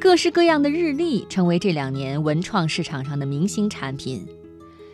[0.00, 4.26] 各式各样的日历成为这两年文创市场上的明星产品。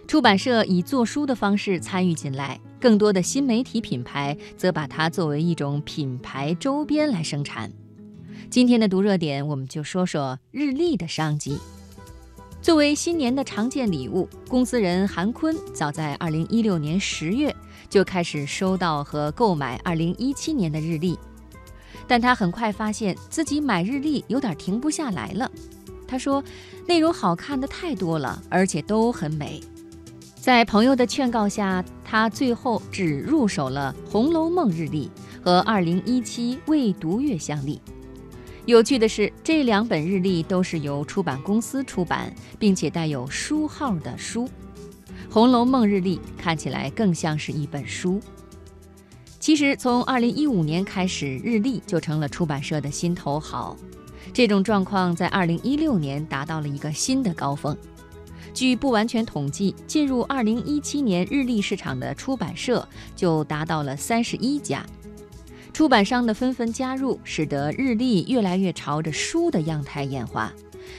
[0.08, 7.70] 出版社以做书的方式参与进来，更多的新媒体品牌则把它作为一种品牌周边来生产。
[8.50, 11.56] 今天的读热点，我们就说说日历的商机。
[12.60, 17.54] 作为新年的常见礼物，公司人韩坤早在2016年10月
[17.88, 21.16] 就开始收到和购买2017年的日历，
[22.08, 25.50] 但他很快发现自己买日历有点停不下来了。
[26.06, 26.42] 他说，
[26.86, 29.60] 内容好看的太多了，而且都很美。
[30.34, 35.10] 在朋友的劝告下，他最后只入手了《红楼梦》日历
[35.42, 37.80] 和2017未读月相历。
[38.64, 44.44] 有趣的是，这两本日历都是由出版公司出版，并且带有书号的书。
[45.28, 48.20] 《红楼梦》日历看起来更像是一本书。
[49.46, 53.76] 其实，从2015年开始，日历就成了出版社的心头好。
[54.32, 57.76] 这种状况在2016年达到了一个新的高峰。
[58.52, 64.84] 据不完全统计，进入2017年日历市场的出版社就达到了31家。
[65.72, 70.52] 出版商的纷纷加入，使得日历越来越朝着书的样态演化。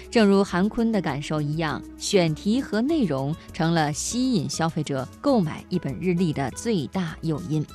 [0.10, 7.66] 正如韩坤的感受一样，选题和内容成了吸引消费者购买一本日历的最大诱因。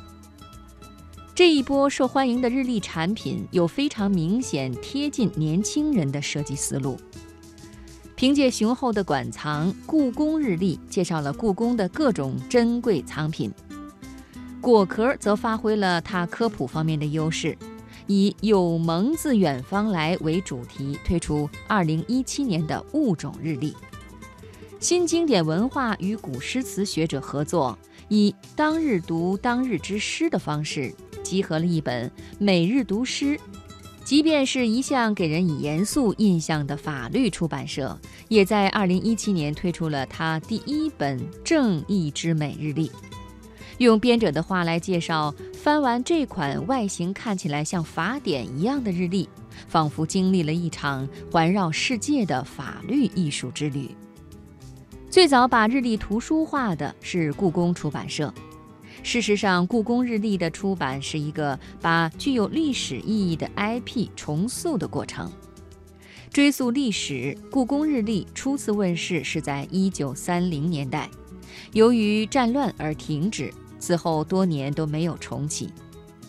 [1.35, 6.99] 这一波受欢迎的日历产品有非常明显贴近年轻人的设计思路。
[8.15, 13.51] 凭借雄厚的馆藏，故宫日历介绍了故宫的各种珍贵藏品。
[14.61, 17.57] 果壳则发挥了它科普方面的优势，
[18.07, 23.75] 以“有蒙自远方来”为主题推出2017年的物种日历。
[24.79, 27.77] 新经典文化与古诗词学者合作，
[28.09, 30.95] 以“当日读当日之诗”的方式，
[31.33, 33.41] 集合了一本每日读诗。
[34.05, 42.93] 即便是一向给人以严肃印象的法律出版社，也在2017年推出了他第一本正义之美日历。
[43.79, 49.27] 用编者的话来介绍，翻完这款外形看起来像法典一样的日历，
[49.67, 53.89] 仿佛经历了一场环绕世界的法律艺术之旅。
[55.09, 58.31] 最早把日历图书化的是故宫出版社。
[59.03, 65.31] 事实上，故宫日历的出版是一个把具有历史意义的 IP 重塑的过程。
[66.31, 71.11] 追溯历史，故宫日历初次问世是在1930年代，
[71.73, 75.69] 由于战乱而停止，此后多年都没有重启。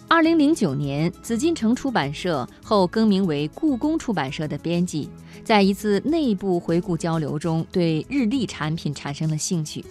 [0.10, 5.10] 2009年，紫禁城出版社后更名为故宫出版社的编辑，
[5.44, 9.84] 在一次内部回顾交流中，对日历产品产生了兴趣。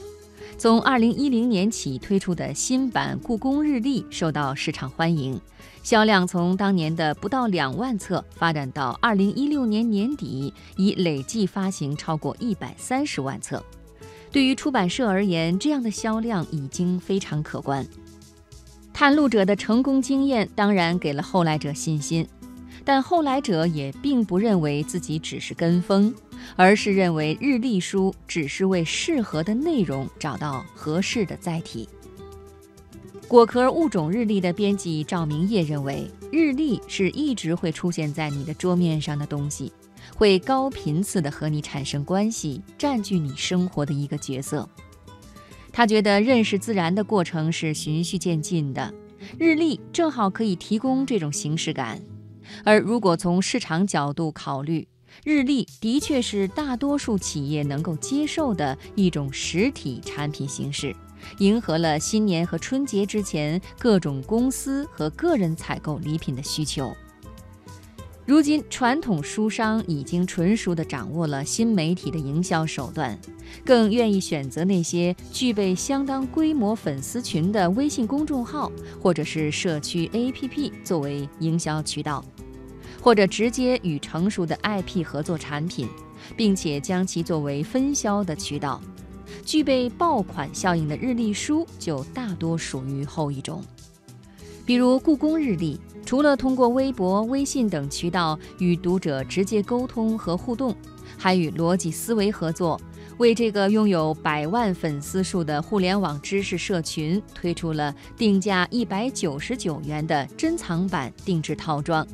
[0.58, 5.40] 从2010年起推出的新版故宫日历受到市场欢迎，
[5.82, 13.62] 销量从当年的不到两万册发展到2016年年底已累计发行超过130万册。
[14.30, 17.84] 对于出版社而言，这样的销量已经非常可观。
[18.94, 22.26] 探路者的成功经验当然给了后来者信心，
[22.84, 26.14] 但后来者也并不认为自己只是跟风。
[26.56, 31.88] 而是认为日历书只是为适合的内容找到合适的载体。
[33.28, 39.72] 果壳物种日历的编辑赵明业认为，日历是一直会出现在你的桌面上的东西，
[40.16, 44.68] 会高频次的和你产生关系，占据你生活的一个角色。
[45.72, 48.92] 他觉得认识自然的过程是循序渐进的，
[49.38, 52.02] 日历正好可以提供这种形式感。
[52.64, 54.86] 而如果从市场角度考虑，
[55.24, 60.94] 日历的确是大多数企业能够接受的一种实体产品形式，
[61.38, 66.92] 迎合了新年和春节之前各种公司和个人采购礼品的需求。
[68.32, 73.20] 如今，传统书商已经纯熟地掌握了新媒体的营销手段，
[73.62, 82.24] 更愿意选择那些具备相当规模粉丝群的微信公众号或者是社区 APP 作为营销渠道。
[83.02, 85.86] 或者直接与成熟的 IP 合作产品，
[86.34, 88.80] 并且将其作为分销的渠道，
[89.44, 93.62] 具备爆款效应的日历书就大多属于后一种。
[94.72, 100.74] 比如故宫日历，除了通过微博、微信等渠道与读者直接沟通和互动，
[101.18, 102.80] 还与逻辑思维合作，
[103.18, 112.08] 为这个拥有百万粉丝数的互联网知识社群推出了定价一百九十九元的珍藏版定制套装。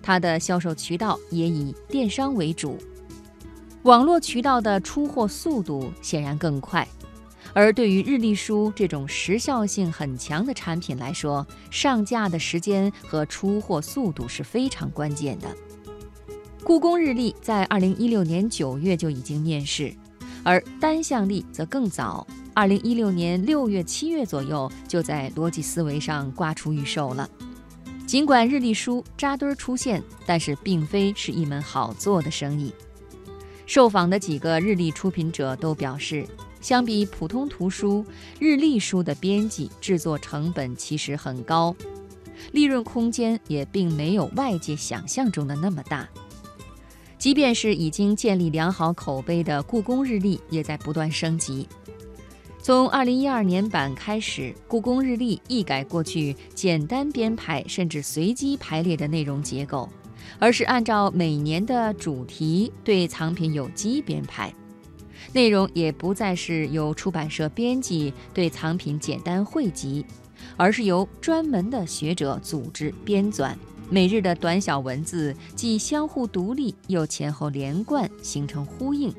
[0.00, 2.78] 它的销售渠道也以电商为主，
[3.82, 6.86] 网络渠道的出货速度显然更快。
[7.54, 15.48] 而对于日历书这种时效性很强的产品来说，上架的时间和出货速度是非常关键的。
[16.64, 19.94] 故宫日历在二零一六年九月就已经面世，
[20.42, 27.28] 而单向历则更早，二零一六年六月、七月左右就在逻辑思维上挂出预售了。
[28.04, 32.72] 尽管日历书扎堆出现，但是并非是一门好做的生意。
[33.66, 36.26] 受访的几个日历出品者都表示，
[36.64, 38.02] 相比普通图书，
[38.40, 41.76] 日历书的编辑制作成本其实很高，
[42.52, 46.08] 利润空间也并没有外界想象中的那么大。
[47.18, 51.68] 即便是已经建立良好口碑的故宫日历，也在不断升级。
[52.62, 59.86] 从2012年版开始，故宫日历一改过去简单编排甚至随机排列的内容结构，
[60.38, 64.50] 而是按照每年的主题对藏品有机编排，
[65.34, 70.06] 内容也不再是由出版社编辑对藏品简单汇集，
[70.56, 73.52] 而是由专门的学者组织编纂。
[73.90, 79.12] 每日的短小文字既相互独立，又前后连贯，形成呼应，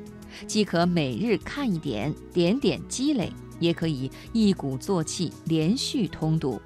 [0.46, 3.30] 既可每日看一点，点点积累，
[3.60, 6.58] 也可以一鼓作气，连续通读。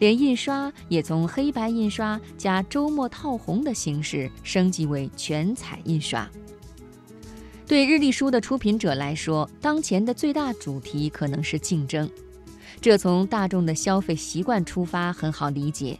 [0.00, 6.30] 连印刷也从黑白印刷加周末套红的形式升级为全彩印刷。
[7.72, 12.06] 对日历书的出品者来说，当前的最大主题可能是竞争，
[12.82, 15.98] 这从大众的消费习惯出发，很好理解。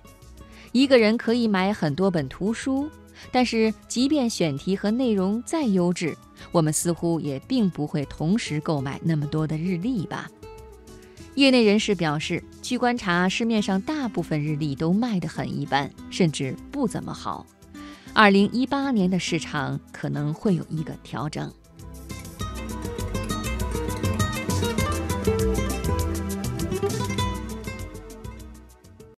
[0.72, 2.90] 一个人可以买很多本图书，
[3.30, 6.14] 但是即便选题和内容再优质，
[6.50, 10.30] 我们似乎也并不会同时购买那么多的日历吧？
[11.36, 17.46] 业内人士表示，据观察，市面上大部分日历都卖得很一般，甚至不怎么好。
[18.12, 21.50] 二零一八年的市场可能会有一个调整。